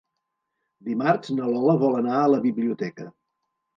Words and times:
Dimarts 0.87 1.33
na 1.39 1.49
Lola 1.51 1.75
vol 1.85 1.99
anar 1.99 2.17
a 2.23 2.33
la 2.35 2.43
biblioteca. 2.47 3.11